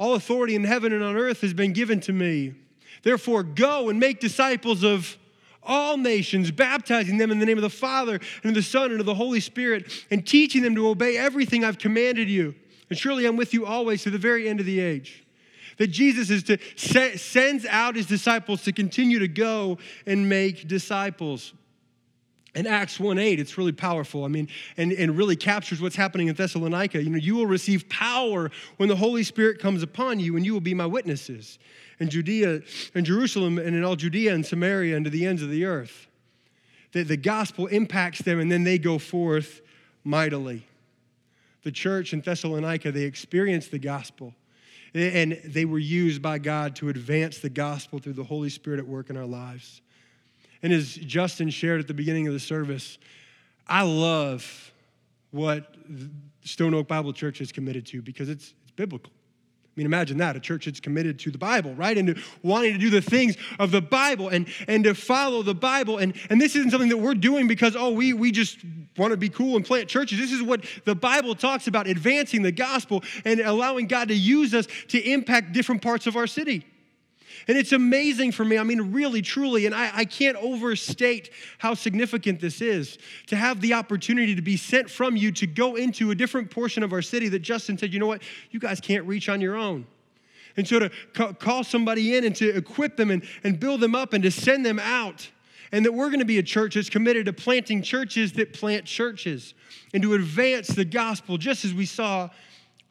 [0.00, 2.54] All authority in heaven and on earth has been given to me.
[3.02, 5.18] Therefore, go and make disciples of
[5.62, 9.00] all nations, baptizing them in the name of the Father and of the Son and
[9.00, 12.54] of the Holy Spirit, and teaching them to obey everything I've commanded you.
[12.88, 15.26] And surely I'm with you always to the very end of the age.
[15.76, 16.58] That Jesus is to
[17.18, 21.52] sends out his disciples to continue to go and make disciples
[22.54, 24.24] in Acts 1:8, it's really powerful.
[24.24, 27.02] I mean, and, and really captures what's happening in Thessalonica.
[27.02, 30.52] You know, you will receive power when the Holy Spirit comes upon you, and you
[30.52, 31.58] will be my witnesses
[32.00, 32.62] in Judea
[32.94, 36.08] and Jerusalem and in all Judea and Samaria and to the ends of the earth.
[36.92, 39.60] That the gospel impacts them and then they go forth
[40.02, 40.66] mightily.
[41.62, 44.34] The church in Thessalonica, they experienced the gospel.
[44.92, 48.88] And they were used by God to advance the gospel through the Holy Spirit at
[48.88, 49.82] work in our lives.
[50.62, 52.98] And as Justin shared at the beginning of the service,
[53.66, 54.72] I love
[55.30, 55.74] what
[56.44, 59.12] Stone Oak Bible Church is committed to because it's, it's biblical.
[59.12, 61.96] I mean, imagine that a church that's committed to the Bible, right?
[61.96, 65.54] And to wanting to do the things of the Bible and, and to follow the
[65.54, 65.98] Bible.
[65.98, 68.58] And, and this isn't something that we're doing because, oh, we, we just
[68.96, 70.18] want to be cool and plant churches.
[70.18, 74.54] This is what the Bible talks about advancing the gospel and allowing God to use
[74.54, 76.66] us to impact different parts of our city.
[77.48, 81.74] And it's amazing for me, I mean, really, truly, and I, I, can't overstate how
[81.74, 82.98] significant this is
[83.28, 86.82] to have the opportunity to be sent from you to go into a different portion
[86.82, 89.56] of our city that Justin said, you know what, you guys can't reach on your
[89.56, 89.86] own.
[90.56, 90.90] And so to
[91.34, 94.66] call somebody in and to equip them and, and build them up and to send
[94.66, 95.30] them out
[95.72, 98.84] And that we're going to be a church that's committed to planting churches that plant
[98.84, 99.54] churches
[99.94, 102.28] and to advance the gospel, just as we saw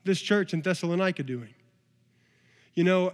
[0.06, 1.54] this church in Thessalonica doing.
[2.74, 3.14] You know,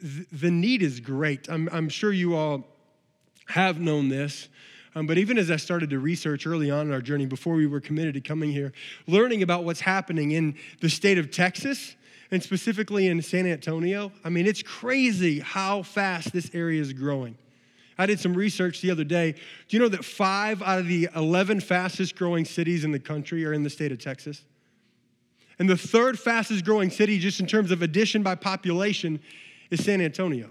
[0.00, 1.48] the need is great.
[1.48, 2.64] I'm, I'm sure you all
[3.46, 4.48] have known this.
[4.94, 7.66] Um, but even as I started to research early on in our journey, before we
[7.66, 8.72] were committed to coming here,
[9.06, 11.94] learning about what's happening in the state of Texas
[12.30, 17.38] and specifically in San Antonio, I mean, it's crazy how fast this area is growing.
[17.96, 19.32] I did some research the other day.
[19.32, 23.44] Do you know that five out of the 11 fastest growing cities in the country
[23.44, 24.44] are in the state of Texas?
[25.58, 29.20] And the third fastest growing city, just in terms of addition by population,
[29.70, 30.50] is San Antonio.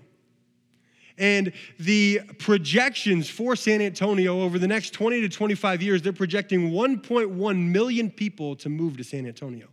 [1.18, 6.72] And the projections for San Antonio over the next 20 to 25 years, they're projecting
[6.72, 9.68] 1.1 million people to move to San Antonio.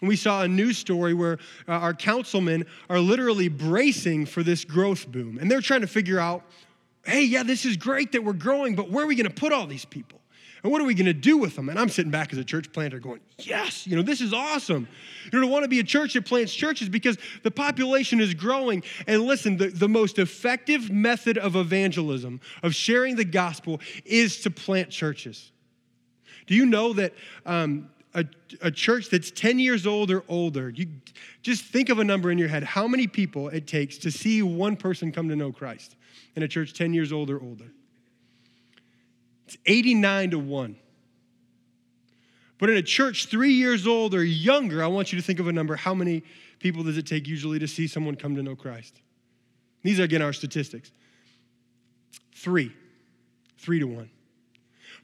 [0.00, 1.38] And we saw a news story where
[1.68, 5.38] uh, our councilmen are literally bracing for this growth boom.
[5.38, 6.44] And they're trying to figure out
[7.06, 9.52] hey, yeah, this is great that we're growing, but where are we going to put
[9.52, 10.20] all these people?
[10.64, 11.68] And what are we going to do with them?
[11.68, 14.88] And I'm sitting back as a church planter going, yes, you know, this is awesome.
[15.30, 18.32] You know, to want to be a church that plants churches because the population is
[18.32, 18.82] growing.
[19.06, 24.50] And listen, the, the most effective method of evangelism, of sharing the gospel, is to
[24.50, 25.52] plant churches.
[26.46, 27.12] Do you know that
[27.44, 28.24] um, a,
[28.62, 30.86] a church that's 10 years old or older, you
[31.42, 34.40] just think of a number in your head, how many people it takes to see
[34.40, 35.96] one person come to know Christ
[36.36, 37.70] in a church 10 years old or older?
[39.46, 40.76] It's 89 to 1.
[42.58, 45.48] But in a church three years old or younger, I want you to think of
[45.48, 45.76] a number.
[45.76, 46.22] How many
[46.60, 49.00] people does it take usually to see someone come to know Christ?
[49.82, 50.90] These are, again, our statistics.
[52.34, 52.72] Three.
[53.58, 54.10] Three to one.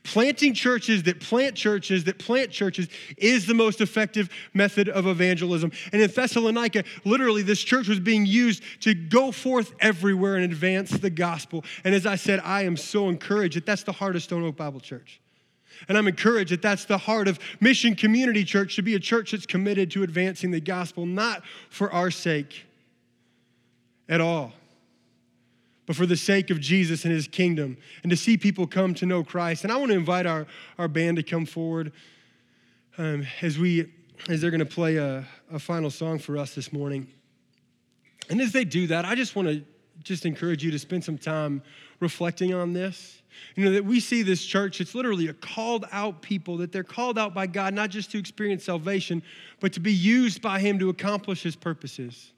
[0.03, 2.89] Planting churches that plant churches that plant churches
[3.19, 5.73] is the most effective method of evangelism.
[5.93, 10.91] And in Thessalonica, literally, this church was being used to go forth everywhere and advance
[10.91, 11.65] the gospel.
[11.85, 14.57] And as I said, I am so encouraged that that's the heart of Stone Oak
[14.57, 15.21] Bible Church.
[15.89, 19.33] And I'm encouraged that that's the heart of Mission Community Church to be a church
[19.33, 22.65] that's committed to advancing the gospel, not for our sake
[24.09, 24.53] at all,
[25.91, 29.07] but for the sake of Jesus and his kingdom and to see people come to
[29.07, 29.65] know Christ.
[29.65, 30.47] And I want to invite our,
[30.79, 31.91] our band to come forward
[32.97, 33.93] um, as, we,
[34.29, 37.09] as they're going to play a, a final song for us this morning.
[38.29, 39.65] And as they do that, I just want to
[40.05, 41.61] just encourage you to spend some time
[41.99, 43.21] reflecting on this.
[43.57, 46.85] You know, that we see this church, it's literally a called out people, that they're
[46.85, 49.25] called out by God not just to experience salvation,
[49.59, 52.31] but to be used by Him to accomplish His purposes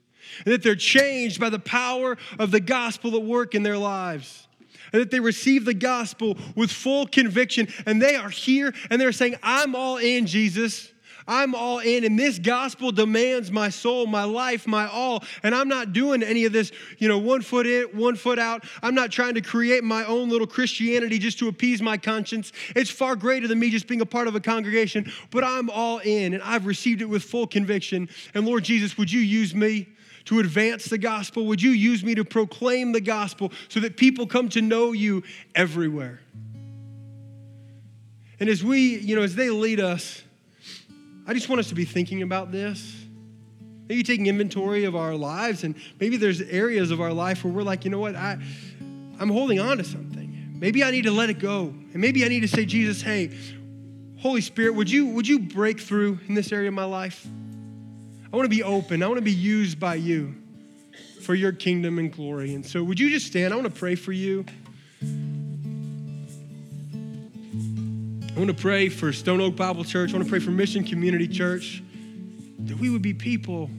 [0.45, 4.47] and that they're changed by the power of the gospel at work in their lives.
[4.91, 9.11] And that they receive the gospel with full conviction, and they are here and they're
[9.11, 10.91] saying, I'm all in, Jesus.
[11.27, 15.23] I'm all in, and this gospel demands my soul, my life, my all.
[15.41, 18.65] And I'm not doing any of this, you know, one foot in, one foot out.
[18.81, 22.51] I'm not trying to create my own little Christianity just to appease my conscience.
[22.75, 25.99] It's far greater than me just being a part of a congregation, but I'm all
[25.99, 28.09] in, and I've received it with full conviction.
[28.33, 29.87] And Lord Jesus, would you use me?
[30.25, 31.45] To advance the gospel?
[31.47, 35.23] Would you use me to proclaim the gospel so that people come to know you
[35.55, 36.21] everywhere?
[38.39, 40.21] And as we, you know, as they lead us,
[41.25, 42.95] I just want us to be thinking about this.
[43.87, 47.63] Maybe taking inventory of our lives, and maybe there's areas of our life where we're
[47.63, 48.37] like, you know what, I,
[49.19, 50.57] I'm holding on to something.
[50.57, 51.65] Maybe I need to let it go.
[51.65, 53.37] And maybe I need to say, Jesus, hey,
[54.19, 57.27] Holy Spirit, would you, would you break through in this area of my life?
[58.33, 59.03] I want to be open.
[59.03, 60.33] I want to be used by you
[61.21, 62.55] for your kingdom and glory.
[62.55, 63.53] And so, would you just stand?
[63.53, 64.43] I want to pray for you.
[68.35, 70.09] I want to pray for Stone Oak Bible Church.
[70.09, 71.83] I want to pray for Mission Community Church
[72.61, 73.69] that we would be people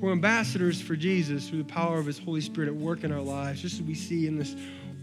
[0.00, 3.12] who are ambassadors for Jesus through the power of His Holy Spirit at work in
[3.12, 4.56] our lives, just as we see in this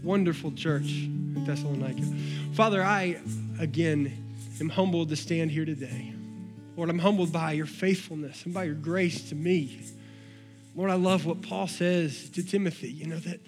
[0.04, 2.02] wonderful church in Thessalonica.
[2.52, 3.18] Father, I
[3.58, 4.12] again
[4.60, 6.12] am humbled to stand here today.
[6.80, 9.82] Lord, I'm humbled by your faithfulness and by your grace to me.
[10.74, 13.38] Lord, I love what Paul says to Timothy, you know, that,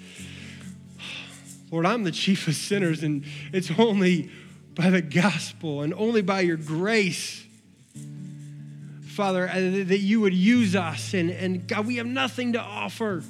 [1.71, 4.31] Lord, I'm the chief of sinners, and it's only
[4.75, 7.43] by the gospel and only by your grace,
[9.07, 11.15] Father, uh, that you would use us.
[11.15, 13.25] And, and God, we have nothing to offer.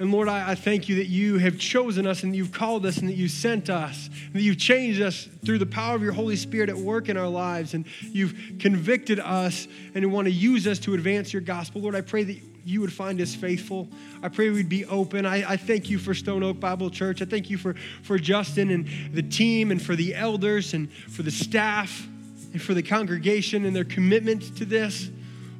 [0.00, 2.98] And Lord, I, I, thank you that you have chosen us and you've called us
[2.98, 6.12] and that you sent us and that you've changed us through the power of your
[6.12, 10.32] Holy Spirit at work in our lives and you've convicted us and you want to
[10.32, 11.80] use us to advance your gospel.
[11.80, 13.88] Lord, I pray that you would find us faithful.
[14.22, 15.26] I pray we'd be open.
[15.26, 17.20] I, I thank you for Stone Oak Bible Church.
[17.20, 21.22] I thank you for, for Justin and the team and for the elders and for
[21.22, 22.06] the staff
[22.52, 25.10] and for the congregation and their commitment to this.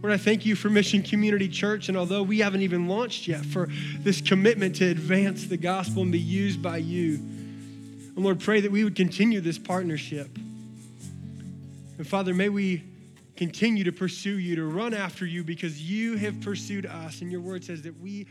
[0.00, 1.88] Lord, I thank you for Mission Community Church.
[1.88, 3.68] And although we haven't even launched yet, for
[3.98, 7.14] this commitment to advance the gospel and be used by you.
[7.14, 10.28] And Lord, pray that we would continue this partnership.
[10.36, 12.84] And Father, may we
[13.36, 17.20] continue to pursue you, to run after you because you have pursued us.
[17.20, 18.28] And your word says that we,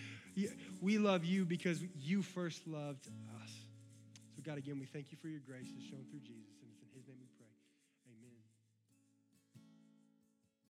[0.82, 3.08] we love you because you first loved
[3.42, 3.52] us.
[4.36, 6.47] So, God, again, we thank you for your grace that's shown through Jesus.